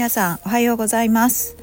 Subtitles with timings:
[0.00, 1.58] 皆さんおはようございます。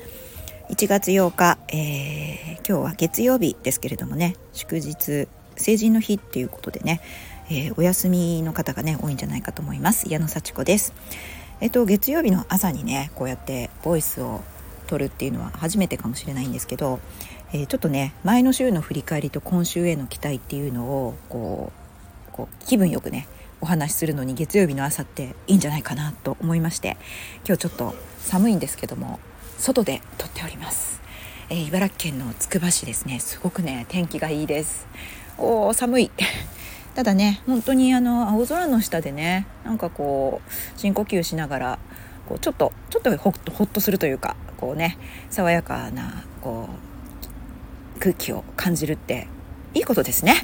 [0.70, 7.02] 1月8日、えー、今日は月曜日ですけれどもね祝日成人の日っていうことでね、
[7.50, 10.14] えー、お休みの方がね多いんじゃないかと思います。
[10.14, 10.94] 矢野幸子です。
[11.62, 14.42] えっと月曜日の朝にねこうやってボイスを
[14.86, 17.00] 取るっていうのは初めてかもしれないんですけど、
[17.54, 21.72] えー、ちょっとね前の週の振り返りと今週への期待っていうのをこ
[22.30, 23.28] うこう気分よくね
[23.62, 26.98] お話しするのに月曜日の朝っていいんじゃないかなと思いまして
[27.46, 29.20] 今日ちょっと寒いんですけども
[29.58, 31.02] 外で撮っております、
[31.50, 33.20] えー、茨城県のつくば市ですね。
[33.20, 34.86] すごくね天気がいいです。
[35.38, 36.12] おー寒い。
[36.94, 41.80] ただね本当にあの青空の下でねなんかこう深呼吸しながら
[42.28, 44.98] こうちょっとちょっとほっとほっとするというかこうね
[45.30, 46.70] 爽やかなこ
[47.96, 49.28] う空気を感じるって
[49.74, 50.36] いいことですね。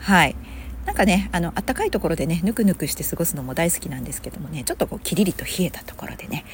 [0.00, 0.36] はい。
[0.86, 6.44] なんかねあの暖かいところでねぬくぬくして過ごすのも大好きなんですけどもねちょっとこうキリリと冷えたところでね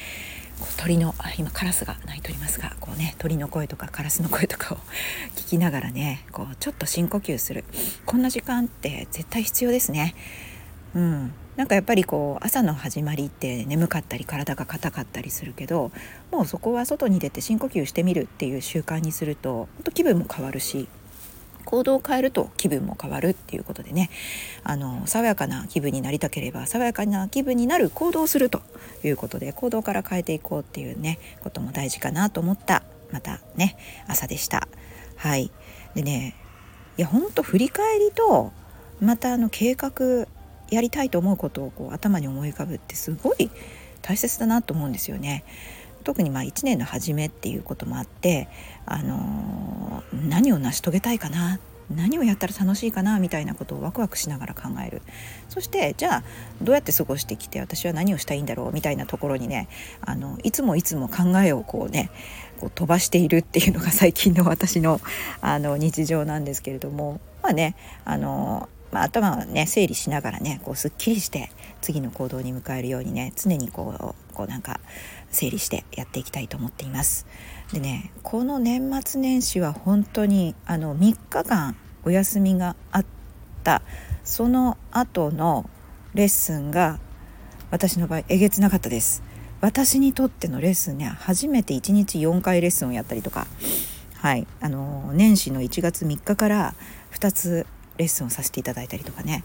[0.59, 4.77] こう鳥の今カラスが鳴いておりますがこうね鳥の声とかカラスの声とかを
[5.35, 7.63] 聞きながらねこうちょっと深呼吸する
[8.05, 10.15] こんな時間って絶対必要ですね。
[10.95, 15.91] うん、なんかやっぱりこう朝の始まりって眠かったり体が硬かったりするけど
[16.31, 20.87] もうそこは外に出て深呼吸してみるっていう習慣にすると本当気分も変わるし
[21.69, 24.09] 行動を変えると気分も変わるっていうことでね
[24.63, 28.63] あの爽やかな気分になりたければ爽やかな気分になる行動をすると
[29.03, 34.67] いうことで行動から変えていこうっていうねことも大事かなと思ったまたね朝でした。
[35.15, 35.51] はい
[35.93, 36.33] でね
[36.97, 38.51] いやほんと振り返りと
[38.99, 40.27] またあの計画
[40.71, 43.51] やりたいと思うことをこう頭に思い浮かぶってすごい
[44.01, 45.43] 大切だなと思うんですよね。
[46.09, 48.47] 特にまあ1年の初めっていうこともあって、
[48.87, 51.59] あのー、何を成し遂げたいかな
[51.95, 55.03] 何をやったら楽しいかなみたいなことをワクワクしながら考える。
[55.49, 56.23] そしてじゃあ
[56.63, 59.67] どうやって過ごしてきて私は何をしたいんだろうみたいなところにね
[60.01, 62.09] あのいつもいつも考えをこうね
[62.59, 64.99] こう飛ばしているっていうのが最近の 私の
[65.41, 71.51] あの日常なんですけれどもまあねあのまあ、頭をね整理しながらねこうすっきりして
[71.81, 74.79] 次の行動に迎えるようにね常にこうこうなんか
[75.31, 77.25] 整理してやっていきたいと思っています。
[77.73, 83.05] でねこの年末年始は本当にあの3日間お休みがあっ
[83.63, 83.81] た
[84.23, 85.69] その後の
[86.13, 86.99] レッスンが
[87.71, 89.23] 私の場合えげつなかったです。
[89.61, 93.45] 私にとってのレッスンね初めて1日4回レッスンをやったりとか
[94.15, 96.73] はいあの年始の1月3日から
[97.11, 97.65] 2つ
[97.97, 99.43] レッスンをさせていただいたりとかね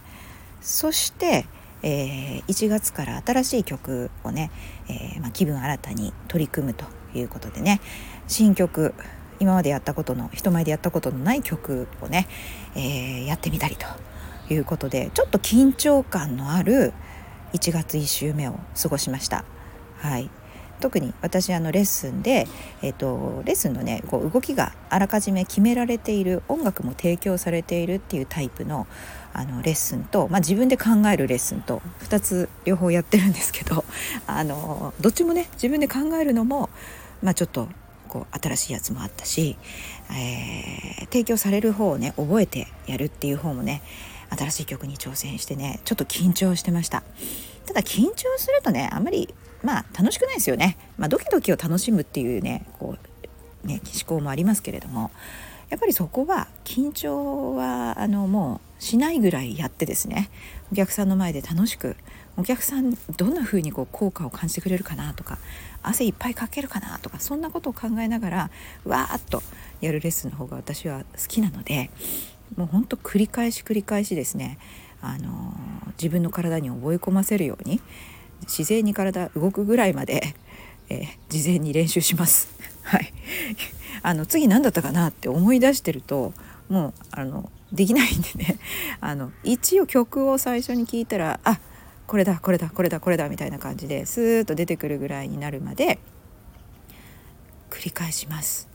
[0.60, 1.46] そして
[1.86, 4.50] えー、1月から新しい曲をね、
[4.88, 7.82] えー、まあ、気分新たに取り組むということでね
[8.26, 8.94] 新曲
[9.38, 12.26] 今までやったことの人前でやったことのない曲をね、
[12.74, 13.86] えー、やってみたりと
[14.52, 16.94] いうことでちょっと緊張感のある
[17.52, 19.44] 1月1週目を過ごしました。
[19.98, 20.30] はい
[20.84, 22.46] 特に私あのレッスンで、
[22.82, 28.86] えーと、レッスンのねこう動きがあらかじめ決められている音楽も提供されているっていうタイプの
[29.32, 33.86] あのレッスンと、まあ、自分で考えるレッスンと2つ両方やってるんですけど
[34.28, 36.68] あのどっちもね自分で考えるのも、
[37.22, 37.66] まあ、ちょっと
[38.08, 39.56] こう新しいやつもあったし、
[40.10, 43.80] えー、提供される方をね覚えてやるっていう方もね
[44.28, 47.02] 新しい曲に挑戦してねちょっと緊張してました。
[47.64, 52.96] ただ緊張するとねあまりまあ楽しくないですよね、まあ、ドキドキを楽しむっていうねこ
[53.64, 55.10] うね思考もありますけれども
[55.70, 60.30] やっぱりそこは緊張はあのもうしないぐらいやってですね
[60.70, 61.96] お客さんの前で楽しく
[62.36, 65.38] お客さんどんな風にこう効果を感じてくれるかなとか
[65.82, 68.50] 汗いっぱいかけるかなとかそんなことを考えながら
[68.84, 69.42] わーっと
[69.80, 71.90] やるレッスンの方が私は好きなので
[72.56, 74.58] もうほんと繰り返し繰り返しですね
[75.00, 75.54] あの
[75.98, 77.80] 自分の体に覚え込ませるように
[78.44, 80.34] 自然に体動くぐらいまで、
[80.88, 82.48] えー、事前に練習します。
[82.84, 83.12] はい、
[84.02, 86.34] あの次何だったかなって思い出してると
[86.68, 88.58] もうあのできないんでね
[89.00, 91.58] あの一応曲を最初に聞いたらあ
[92.06, 95.98] これだこれだこれだこれだみたいな感じでスーッと出てくるぐらいになるまで
[97.70, 98.68] 繰り返します。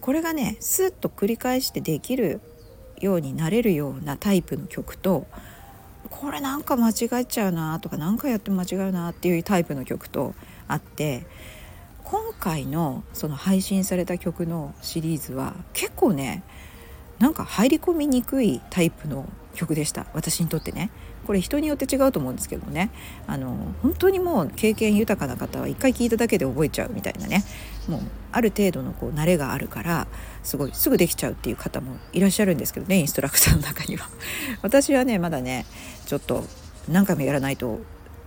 [0.00, 2.40] これがねスッと繰り返してできる
[3.00, 5.26] ようになれるようなタイプの曲と
[6.12, 10.34] これなんか間違えちゃうなとか何かやっても間違うなっていうタイプの曲と
[10.68, 11.26] あって
[12.04, 16.42] 今回のその配信された曲のシリーズは結構ね
[17.22, 20.06] なんか入り込みにくいタイプの曲でした。
[20.12, 20.90] 私にとってね。
[21.24, 22.90] これ人によって違うと思うんですけどもね。
[23.28, 27.44] あの本当にもう経験豊かな方は一回聞いただけで覚えちゃうみたいなね。
[27.86, 28.00] もう
[28.32, 30.08] ある程度のこう慣れがあるから
[30.42, 34.08] すごいすぐできちゃうっていう方もいらっしゃるんですけどねインストラクターの中には。
[34.62, 35.64] 私はねまだね
[36.06, 36.44] ちょっと
[36.88, 37.78] 何回もやらないと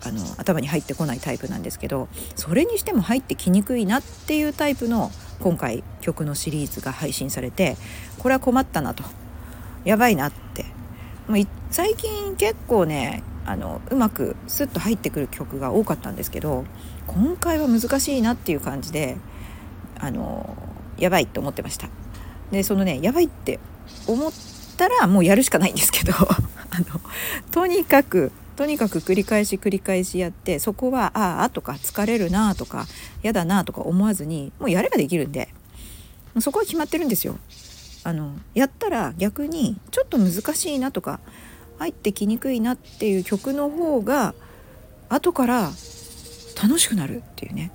[0.05, 2.07] あの頭に入ってこないタイプなんですけど
[2.37, 7.77] それにしても入ってきにくいなっていうタイプの今回曲のシリーズが配信されて
[8.19, 9.03] これは困ったなと。
[9.83, 10.65] やばいなって。
[11.27, 16.65] もう最近結構ねあのうまくスッと入ってくる曲が多かったんですけど
[17.07, 19.17] 今回は難しいなっていう感じで
[19.99, 20.55] あの
[20.97, 21.89] やばいって思ってました。
[22.51, 23.59] でそのねやばいって
[24.07, 24.31] 思っ
[24.77, 27.01] たらもうやるしかないんですけど あの
[27.51, 32.85] とにかくとにかく繰り返し繰り返しやってそこはああとか疲れるなとか
[33.23, 35.49] 嫌だなとか思わずにもうやればできるんで
[36.39, 37.37] そこは決まってるんですよ。
[38.03, 41.19] あのやったら逆にちょっと難しいなとか
[41.79, 44.35] 入ってきにくいなっていう曲の方が
[45.09, 45.71] 後から
[46.61, 47.71] 楽しくなるっていうね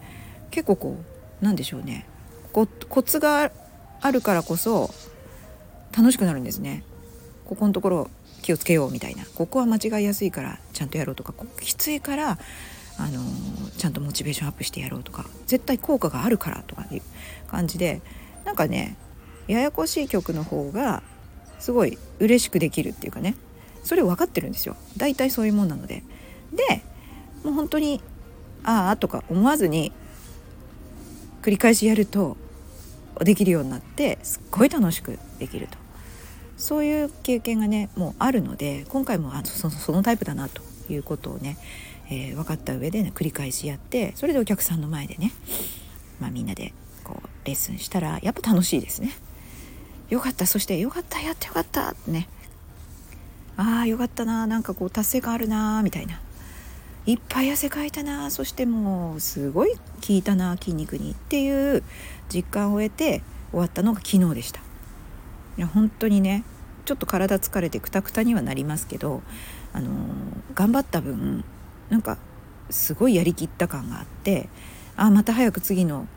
[0.51, 0.97] 結構こ
[1.43, 2.07] うなんでしょうね
[2.53, 2.67] コ
[3.03, 3.51] ツが
[4.01, 4.91] あるからこそ
[5.97, 6.85] 楽しくなるんですね。
[7.45, 8.11] ここのところ
[8.41, 9.25] 気をつけようみたいな。
[9.35, 11.35] ここは間違いやすいからちゃんとやろうとか。
[11.61, 12.39] きついから
[12.99, 13.21] あの
[13.77, 15.27] ちゃんとモチベーションアップしてやろうとか。
[15.47, 17.03] 絶対効果があるからとかいう
[17.49, 18.01] 感じで。
[18.45, 18.97] なんかね
[19.49, 21.03] ややこしい曲の方が
[21.59, 23.37] すごい嬉しくできるっていうかね。
[23.85, 24.77] それを分かってるんですよ。
[24.97, 26.03] 大体そういうもんなので。
[26.53, 26.83] で
[27.45, 28.03] もう本当に
[28.65, 29.93] ああとか思わずに
[31.43, 32.37] 繰り返しやると
[33.21, 35.79] できるようになってすっごい楽しくできると。
[36.61, 41.57] そういう経験がねもうあるので今回もあのそそのタイプだなということをね、
[42.11, 45.33] えー、分かった上で、ね、繰り返しやってそれでお客さんの前でね、
[46.21, 46.73] まあ、みんなで
[47.03, 49.13] こうレッスンしたらやっぱ楽しいですね。
[50.11, 52.29] よかったそしてよかったやってよかったってね
[53.57, 56.21] ああよかったななんかこう達成感あるなみたいな
[57.07, 61.83] いっぱい汗かいたなそしてもうすごい効いたな筋肉にっていう
[62.29, 64.70] 実感を得て終わったのが昨日でした。
[65.61, 66.43] いや本当にね
[66.87, 69.21] ちょっと体疲れてくたくたにはなりますけど、
[69.75, 69.93] あのー、
[70.55, 71.45] 頑張った分
[71.91, 72.17] なんか
[72.71, 74.49] すごいやりきった感があって
[74.97, 76.09] あまた早く次の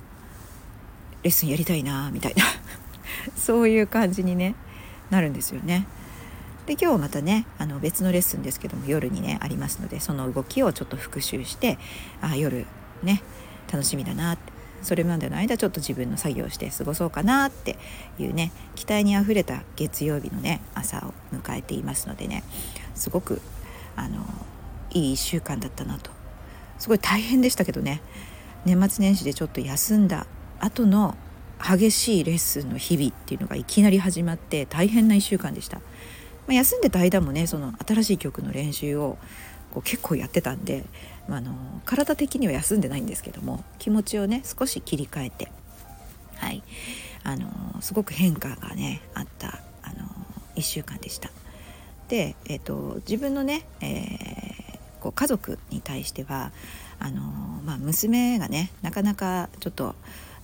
[1.23, 2.45] レッスンやりたいなみたいな
[3.35, 4.55] そういう感じに、ね、
[5.09, 5.87] なるんですよね。
[6.65, 11.77] で今日またねあの別のレッスンですけども夜にねありますのでその動きをちょっと復習して
[12.21, 12.65] あ夜
[13.03, 13.21] ね
[13.69, 14.52] 楽しみだなって
[14.83, 17.77] それまでの間ちょっと自分の作業して過ごそうかなって
[18.19, 22.43] いうね期待にあふれた月曜日のね朝を迎えていますのでね
[22.93, 23.41] すごく
[23.95, 24.25] あの
[24.91, 26.11] いい1週間だったなと。
[26.77, 28.01] すごい大変でしたけどね。
[28.65, 30.25] 年末年始でちょっと休んだ
[30.59, 31.15] 後の
[31.61, 35.83] 激しいレッスンの日々っていうのがいきなり始まって大変な1週間でした、ま
[36.49, 39.17] あ、休んでた間もねその新しい曲の練習を
[39.71, 40.83] こう結構やってたんで、
[41.29, 41.53] あ、の
[41.85, 45.51] 体的には休んでないんですけども気持ちをね少し切り替えて
[46.35, 46.63] はい
[47.23, 47.47] あの
[47.81, 50.07] すごく変化がねあったあの
[50.55, 51.31] 1週間でした。
[52.09, 56.51] で、えーと、自分のね、えー、こう家族に対しては
[56.99, 57.21] あの、
[57.65, 59.95] まあ、娘がねなかなかちょっと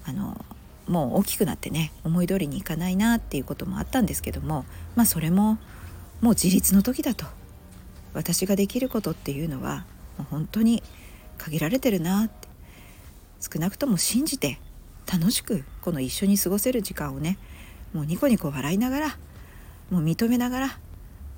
[0.05, 0.43] あの
[0.87, 4.65] もう大きくなってね思い通りにいかないなっていうこともあったんですけども
[4.95, 5.59] まあそれも
[6.21, 7.25] もう自立の時だと
[8.13, 9.85] 私ができることっていうのは
[10.19, 10.83] もう本当に
[11.39, 12.49] 限られてるなって。
[13.39, 14.59] 少なくとも信じて
[15.11, 17.37] 楽しくこの一緒に過ごせる時間をね
[17.93, 19.17] もうニコニコ笑いながら
[19.89, 20.77] もう認めながら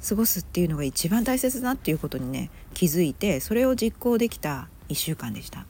[0.07, 5.65] 過ごすっていうのが一番大切だっていうことにね気づいてそれを実行できた1週間でした。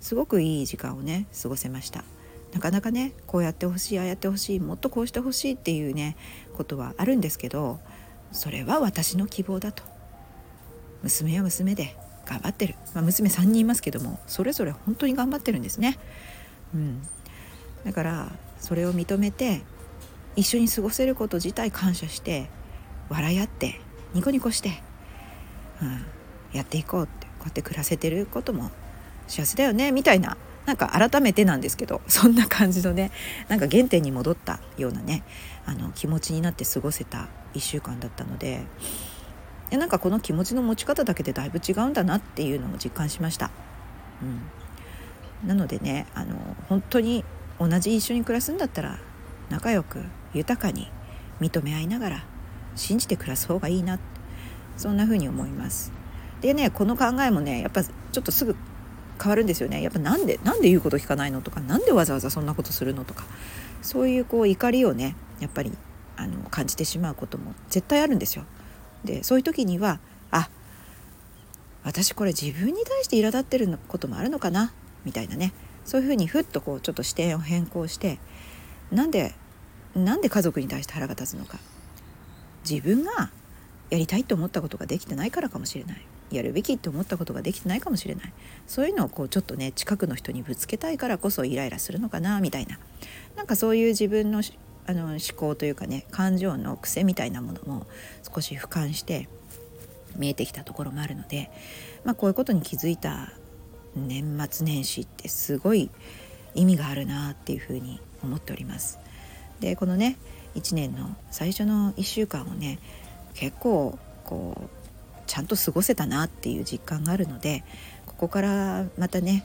[0.00, 2.02] すごくいい時間をね過ごせました。
[2.54, 6.16] なかなかねこうやってほしいああやってほしいもっとこうしてほしいっていうね
[6.54, 7.78] ことはあるんですけど
[8.32, 9.82] それは私の希望だと。
[11.02, 11.94] 娘は娘で
[12.28, 15.98] 頑張ってる、まあ、娘3人いますけどもそれぞれ本当に頑張ってるんですね。
[16.74, 17.02] うん、
[17.84, 18.30] だから
[18.60, 19.62] それを認めて
[20.36, 22.50] 一緒に過ごせること自体感謝して
[23.08, 23.80] 笑い合って
[24.12, 24.82] ニコニコして、
[25.80, 26.04] うん、
[26.52, 28.70] やっていこうってこうやって暮らせてることも
[29.26, 33.10] 幸せだよねみたいななんか改めてなんですけどそんな感じのね
[33.48, 35.22] なんか原点に戻ったようなね
[35.64, 38.60] あの気持ちになって過ごせた1週間だったので
[39.70, 43.50] でなんかこの気持ちの持ち方だけでだいぶ違うんだなっていうのを実感しました。
[44.22, 46.36] うん、なのでねあの
[46.68, 47.24] 本当に
[47.60, 48.98] 同じ一緒に暮らすんだったら
[49.50, 50.02] 仲良く
[50.34, 50.90] 豊かに
[51.40, 52.24] 認め合いながら
[52.74, 53.98] 信じて暮らす方がいいな
[54.76, 55.92] そんな風に思います。
[56.40, 58.56] でねこの考えもねやっぱちょっとすぐ
[59.20, 63.24] 変わるんですよねやっぱなんでなんで言うこと聞かないのとか何でわざわざそんなことするのとか
[63.82, 65.72] そういうこう怒りをねやっぱり
[66.16, 68.44] あの感じてしまうことも絶対あるんですよ。
[69.04, 70.00] でそういう時には
[70.30, 70.48] あ
[71.84, 74.72] 私これ自分に対して苛立ってることもあるのかな
[75.04, 75.52] みたいなね。
[75.84, 78.18] そういうふうにふっとこうちょっと視点を変更して
[78.92, 79.34] なんで
[79.94, 81.58] なんで家族に対して腹が立つのか。
[82.68, 83.30] 自分が
[83.88, 86.02] やりたいと思ったことができてないからかもしれない。
[86.30, 88.32] やるべきって思ったことができてないかもしれない。
[88.66, 92.78] そういうのをこうちょっとね近くの人にぶつけたいからこそイライラするのかなみたいな。
[93.34, 94.42] なんかそういう自分の
[94.88, 97.86] あの思考というかね感情の癖みたいなものも
[98.34, 99.28] 少し俯瞰して
[100.16, 101.50] 見えてきたところもあるので、
[102.04, 103.30] まあ、こういうことに気づいた
[103.94, 105.90] 年末年始ってすごい
[106.54, 108.98] 意味があるなっていうふうに思っております。
[109.60, 110.16] でこのね
[110.54, 112.78] 1年の最初の1週間をね
[113.34, 114.68] 結構こう
[115.26, 117.62] ちゃんと過ごせたなっていう実感があるので
[118.06, 119.44] ここからまたね、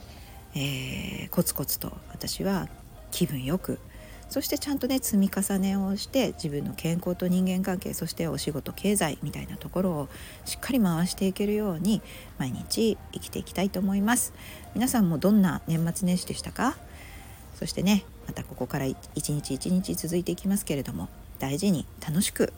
[0.54, 2.68] えー、コツコツと私は
[3.10, 3.78] 気分よく
[4.34, 10.08] そしてちゃんとね積み重ねをして自分の健康と人間関係そしてお仕事経済みたいなところを
[10.44, 12.02] しっかり回していけるように
[12.38, 14.32] 毎日生きていきたいと思います。
[14.74, 16.76] 皆さんもどんな年末年始でしたか？
[17.54, 18.98] そしてねまたここから一
[19.30, 22.52] 日一日続いていきますけれども大事に楽しく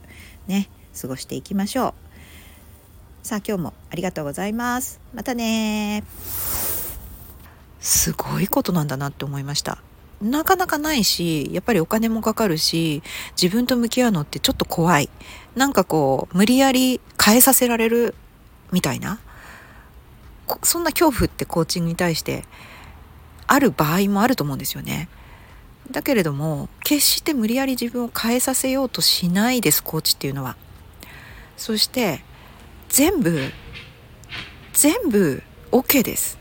[0.46, 3.26] ね過ごしていきましょう。
[3.26, 4.98] さあ今日もありがとうございます。
[5.12, 6.04] またね
[7.80, 9.76] すごいことなんだなって思いました。
[10.22, 13.02] なかなかないしやっぱりお金もかかるし
[13.40, 15.10] 自分と向き合うのってちょっと怖い
[15.54, 18.14] なんかこう無理やり変えさせられる
[18.72, 19.20] みたいな
[20.62, 22.44] そんな恐怖ってコーチングに対して
[23.46, 25.08] ある場合もあると思うんですよね。
[25.90, 30.56] だけれども決して無理やり自分を変えさせようとしないですコーチっていうのは。
[31.56, 32.22] そして
[32.88, 33.52] 全部
[34.72, 36.38] 全部 OK です。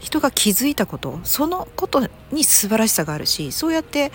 [0.00, 4.12] 人が気づいたことそのことに素晴らしさがあるしそうやって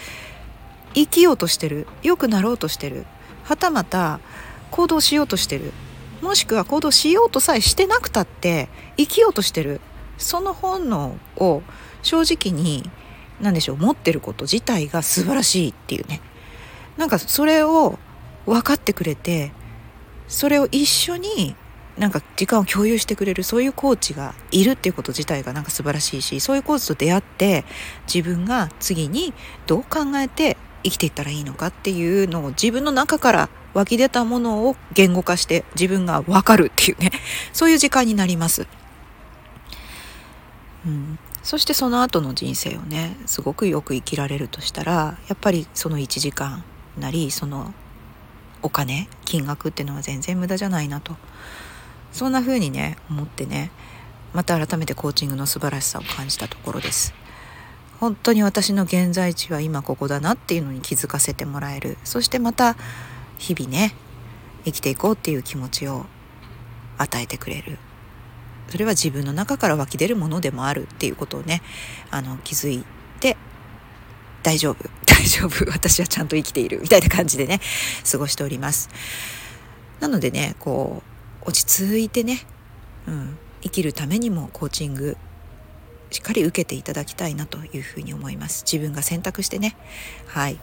[0.94, 3.06] 生きようとしてる良くなろうとしてる
[3.44, 4.20] はたまた
[4.72, 5.72] 行動しようとしてる
[6.22, 9.82] もしくは行動しようとさえしてなくたって生きようとしてる
[10.18, 11.62] その本能を
[12.02, 12.90] 正直に
[13.42, 16.22] 何でしょう持ってること自体が素晴らしいっていうね。
[16.98, 17.98] なんかそれを
[18.46, 19.52] 分かってくれて
[20.28, 21.56] それを一緒に
[21.98, 27.66] なんか時間を共有してくれるそういうコーチがいるっていうこと自体がなんか素晴らしいしそういうコーチと出会って
[28.12, 29.34] 自分が次に
[29.68, 37.12] どう考えて生きていったらいいのかっていうのを自分の中から湧き出たものを言語化して自分が分かるっていうね。
[37.54, 38.68] そういう時間になります。
[40.86, 46.64] うん、そしてその後の人生をねすごくよく生きられるとしたらやっぱりその1時間
[47.00, 47.74] なりその
[48.62, 51.16] お金金額っていうのは全然無駄じゃないなと。
[52.14, 53.72] そんな風にね思ってね
[54.34, 57.14] また改めてコーチングの素晴らしさを感じたところです。
[58.00, 61.98] 本当に私の現在地は今ここだなっていうのに気づかせてもらえる。
[62.04, 62.76] そしてまた
[63.38, 63.94] 日々ね
[64.66, 66.06] 生きていこうっていう気持ちを
[66.98, 67.78] 与えてくれる。
[68.70, 71.62] それは自分の中から湧き出るものでもあるっていうことをね
[72.10, 72.84] あの気づい
[73.20, 73.38] て
[74.42, 74.90] 大丈夫。
[75.06, 75.66] 大丈夫。
[75.72, 76.82] 私はちゃんと生きている。
[76.82, 77.62] みたいな感じでね
[78.10, 78.90] 過ごしております。
[80.00, 81.13] なのでねこう
[81.46, 82.40] 落ち着いてね、
[83.08, 85.18] うん、生きるためにもコーチング
[86.12, 88.64] しっかり受けていただきたいなというふうに思います。
[88.66, 89.76] 自分が選択してね。
[90.28, 90.60] はい。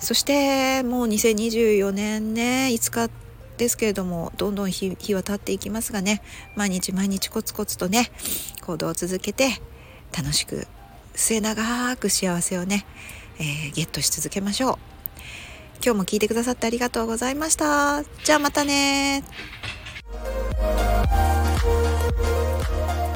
[0.00, 3.10] そしてもう2024年ね5日
[3.56, 6.22] ですけれどもどんどん日は経っていきますがね。
[6.56, 8.10] 毎日毎日コツコツとね
[8.62, 9.60] 行動を続けて
[10.16, 10.66] 楽しく
[11.14, 12.86] 末永く幸せをね、
[13.38, 14.78] えー、ゲットし続けましょう。
[15.84, 18.02] 今日も聞いてくださってありがとうございました。
[18.24, 19.22] じゃあまたね。
[20.10, 20.48] Thank
[22.98, 23.07] you.